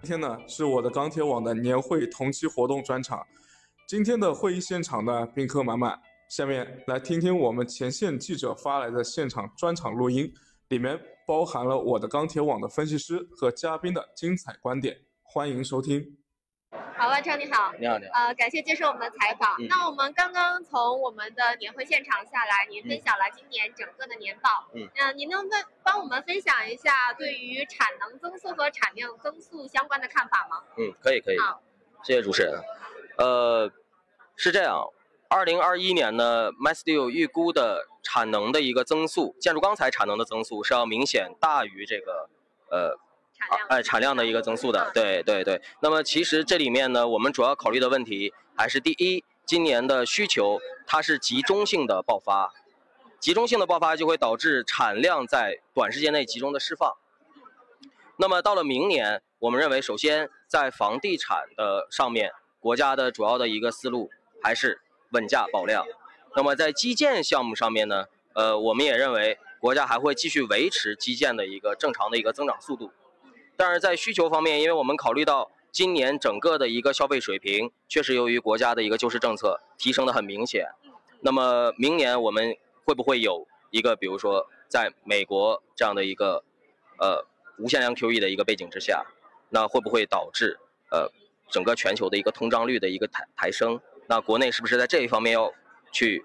[0.00, 3.26] 今天呢是我的钢铁网的年会同期活动专场，
[3.88, 5.98] 今天的会议现场呢宾客满满，
[6.30, 10.32] 下面来听听我们前线记者发来的现场专场录音，
[10.68, 16.16] 里面包含了我的钢铁网的分析师和嘉宾的精彩观点，欢迎收听。
[16.96, 18.12] 好，万超你好，你好，你好。
[18.12, 19.56] 呃，感谢接受我们的采访。
[19.58, 24.66] 嗯那我们刚刚从我们的年会现场下来，您分享了今年整个的年报。
[24.74, 30.62] 嗯呃，您能分帮我们分享一下对于产能增速和产量增速相关的看法吗？
[30.76, 31.62] 嗯，可以，可以好。
[32.02, 32.60] 谢谢主持人。
[33.16, 33.70] 呃，
[34.36, 34.84] 是这样，
[35.28, 42.28] 二零二一年呢，MySteel 预估的产能的一个增速，建筑钢材产能的增速是要明显大于这个
[42.70, 42.98] 呃
[43.38, 44.90] 产量，哎产量的一个增速的嗯。
[44.94, 45.60] 对对对。
[45.80, 52.52] 那么其实这里面呢，我们主要考虑的问题还是第一，今年的需求它是集中性的爆发，
[53.20, 56.92] 集中性的爆发就会导致产量在短时间内集中的释放。
[58.16, 64.10] 那么到了明年，我们认为首先在房地产的上面，国家的主要的一个思路
[64.42, 65.86] 还是稳价保量。
[66.34, 72.92] 那么在基建项目上面呢，呃，我们也认为国家还会继续维持基建的一个正常的一个增长速度。
[73.58, 80.68] 但是在需求方面，因为我们考虑到今年整个的一个消费水平，确实由于国家的一个救市政策提升的很明显。
[81.22, 86.44] 那么明年我们会不会有一个，比如说在美国这样的一个
[87.00, 87.26] 呃
[87.58, 89.04] 无限量 QE 的一个背景之下，
[89.50, 90.56] 那会不会导致
[90.92, 91.10] 呃
[91.50, 93.80] 整个全球的一个通胀率的一个抬抬升？
[94.06, 95.52] 那国内是不是在这一方面要
[95.90, 96.24] 去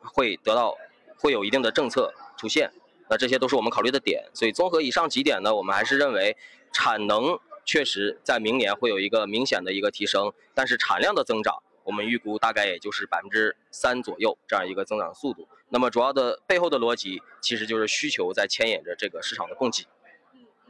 [0.00, 0.74] 会得到
[1.18, 2.72] 会有一定的政策出现？
[3.10, 4.24] 那这些都是我们考虑的点。
[4.32, 6.34] 所以综合以上几点呢，我们还是认为
[6.72, 15.48] 产能确实在明年会有一个明显的一个提升，但是产量的增长，我们预估大概也就是百分之三左右这样一个增长速度。
[15.68, 19.86] 那么主要的背后的逻辑其实就是需求在牵引着这个市场的供给。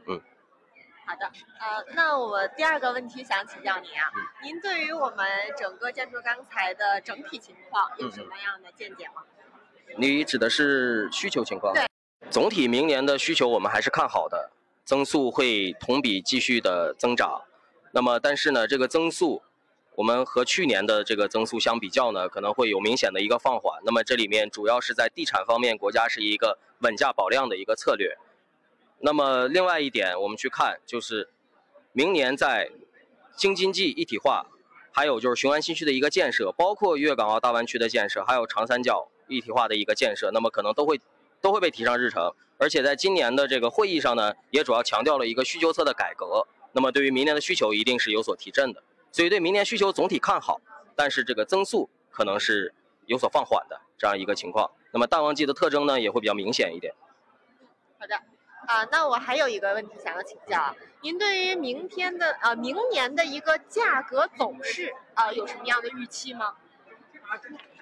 [0.05, 0.21] 嗯
[1.05, 1.25] 好的，
[1.59, 9.23] 呃，那我第二个问题想请教您啊，嗯您对于我们整个建筑钢材的整体情况有什么样的见解吗？
[9.97, 11.73] 你指的是需求情况？
[11.73, 11.85] 对。
[12.29, 14.49] 总体明年的需求我们还是看好的，
[14.85, 17.41] 增速会同比继续的增长。
[17.91, 19.41] 那么，但是呢，这个增速，
[19.95, 23.79] 我们和去年的这个增速相比较呢，可能会有明显的一个放缓。
[23.85, 28.17] 那么这里面主要是在地产方面，国家是一个稳价保量的一个策略。
[28.99, 31.29] 那么另外一点，我们去看就是，
[31.91, 32.71] 明年在
[33.35, 34.47] 京津冀一体化，
[34.91, 40.99] 还有就是雄安新区的一个建设，包括粤港澳大湾区的建设，还有长三角一体化的一个建设，那么可能都会
[41.43, 42.33] 都会被提上日程。
[42.57, 46.47] 而且在今年的这个会议上呢，也主要强调了一个需求侧的改革。
[46.71, 48.81] 那么对于明年的需求一定是有所提振的，
[49.11, 50.61] 所以对明年需求总体看好，
[50.95, 52.73] 但是这个增速可能是
[53.07, 54.71] 有所放缓的这样一个情况。
[54.91, 56.93] 那么淡旺季的特征呢也会比较明显一点。
[57.99, 58.15] 好的，
[58.67, 66.55] 啊、那我还有一个问题想要请教啊，您对于明天的呃明年的一个价格走势啊、有什么样的预期吗？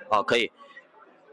[0.09, 0.51] 啊，可以，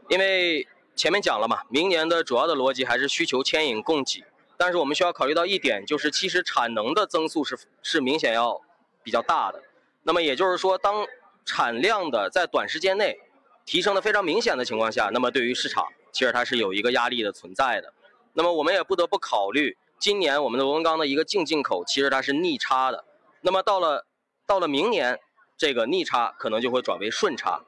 [0.07, 0.67] 因为
[0.99, 4.21] 前面讲了嘛，明年的主要的逻辑还是需求牵引供给，
[4.57, 8.59] 但是我们需要考虑到一点，就是其实产能的增速是是明显要
[9.01, 9.63] 比较大的。
[10.03, 11.07] 那么也就是说，当
[11.45, 13.17] 产量的在短时间内
[13.65, 17.93] 提升的非常明显的情况下，那么对于市场其实它是有一个压力的存在的。
[18.33, 23.05] 那么我们也不得不考虑，今年我们的螺纹钢的一个净进口其实它是逆差的，
[23.39, 24.05] 那么到了
[24.45, 25.17] 到了明年，
[25.57, 27.61] 这个逆差可能就会转为顺差。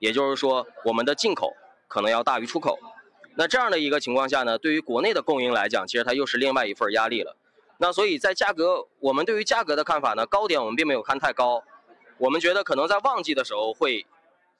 [0.00, 1.54] 也就是说，我们的进口
[1.92, 2.78] 可能要大于出口。
[3.34, 7.36] 那这样的一个情况下呢，对于国内的供应来讲，其实它又是另外一份压力了。
[7.76, 11.62] 那所以在价格，我们对于价格的看法呢，高点我们并没有看太高，
[12.16, 14.06] 我们觉得可能在旺季的时候会，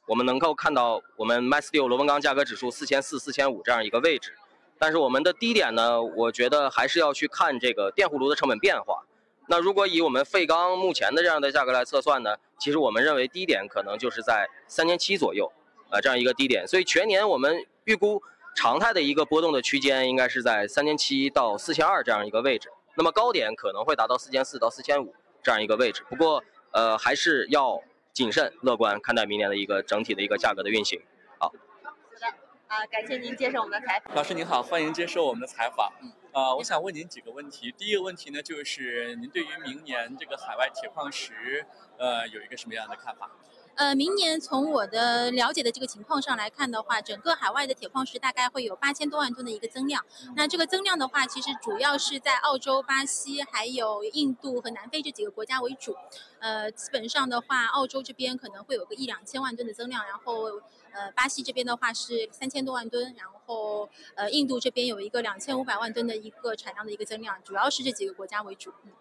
[0.07, 4.35] 我们能够看到我们 MySteel 螺纹钢价格指数四千四、四千五这样一个位置。
[4.79, 9.05] 但是我们的低点呢，我觉得还是要去看这个电弧炉的成本变化。
[9.49, 15.51] 那如果以我们废钢目前的这样的价格来测算呢，其实我们认为低点可能就是在三千七左右，
[15.93, 16.67] 啊、这样一个低点。
[16.67, 18.21] 所以全年我们预估
[18.57, 22.71] 常态的一个波动的区间应该是在三千七到四千二这样一个位置。
[22.95, 26.05] 那么高点可能会达到四千四到四千五这样一个位置。
[26.09, 26.43] 不过
[26.73, 31.01] 呃还是要谨慎乐观看待明年的一个整体的一个价格的运行。
[31.39, 31.49] 好，
[31.83, 31.91] 好
[32.21, 32.27] 的
[32.69, 34.17] 啊、感谢您接受我们的采访。
[34.17, 35.93] 老师您好，欢迎接受我们的采访。
[36.03, 37.71] 嗯呃，我想问您几个问题。
[37.77, 41.67] 第一个问题呢，就是您对于明年这个海外铁矿石，
[41.99, 43.31] 呃，有一个什么样的看法？
[43.75, 50.05] 呃，明年从我的了解的这个情况上来看的话，整个海外的铁矿石大概会有八千多万吨的一个增量。
[50.37, 55.97] 那这个增量的话，其实主要是在澳洲、巴西、还有印度和南非这几个国家为主。
[56.39, 60.61] 呃，基本上的话，澳洲这边可能会有个一两千万吨的增量，然后
[60.93, 68.71] 呃，巴西这边的话是三千多万吨，然后呃，印度这边有一个两千五百万吨的一个产量的一个增量，主要是这几个国家为主。
[68.85, 68.93] 嗯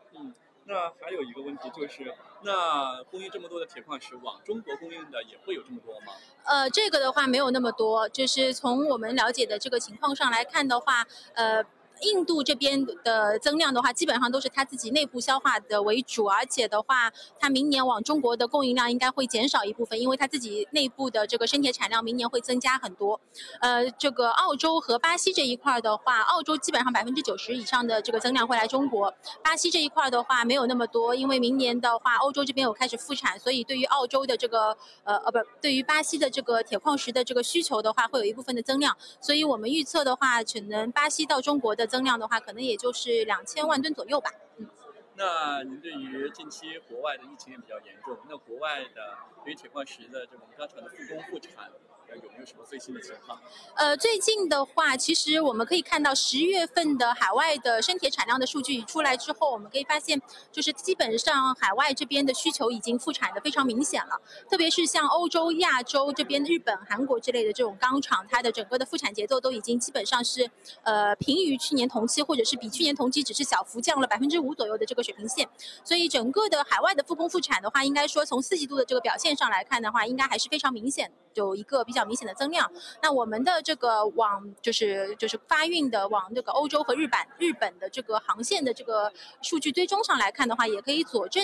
[0.65, 2.13] 那还有一个问题就是，
[2.43, 6.13] 那供应这么多的铁矿石，往中国供应的也会有这么多吗？
[6.43, 11.63] 呃，这个的话没有那么多，就是从我们了解的这个情况上来看的话，呃。
[12.01, 23.19] 印度这边的增量的话，基本上都是它自己内部消化的为主，而且的话，它明年往中国的供应量应该会减少一部分，因为它自己内部的这个生铁产量明年会增加很多。
[23.59, 29.13] 呃，这个澳洲和巴西这一块的话，澳洲基本上百分之九十以上的这个增量会来中国，
[29.44, 44.31] 巴西这一块的话没有那么多，因为明年的话，欧洲这边有开始复产，所以对于澳洲的这个呃呃不，对于巴西的这个铁矿石的这个需求的话，会有一部分的增量，所以我们预测的话，可能巴西到中国的增量的话，可能也就是两千万吨左右吧。
[44.57, 44.65] 嗯
[45.13, 51.69] 那您对于近期国外的疫情也比较严重，那国外的对于铁矿石的这种钢厂的复工复产，
[52.07, 53.39] 还，有有什么最新的情况？
[53.75, 60.19] 呃，最近的话，其实我们可以看到十月份的海外的生铁产量的数据出来之后，我们可以发现，
[60.51, 64.19] 就是基本上海外这边的需求已经复产的非常明显了。
[64.49, 70.49] 特别是像欧洲、亚洲这边，日本、韩国之类的这种钢厂，它的整个的复产节奏都已经基本上是
[70.81, 75.47] 呃平于去年同期，或者是比去年同期只是小幅降了百分之五左右的这个水平线。
[75.83, 82.71] 所以整个的海外的复工复产的话，应该说从四季度的这个表现上来看的话，应该还是非常明显，有一个比较明显的增量。
[83.01, 89.11] 那我们的这个往就是就是发运的往这个欧洲和日本日本的这个航线的这个
[89.41, 91.39] 数据追踪上来看的话，也可以佐证